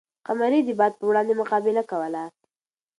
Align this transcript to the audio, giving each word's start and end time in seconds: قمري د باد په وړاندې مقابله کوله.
قمري 0.27 0.59
د 0.67 0.69
باد 0.79 0.93
په 0.99 1.03
وړاندې 1.09 1.33
مقابله 1.41 1.83
کوله. 1.91 2.23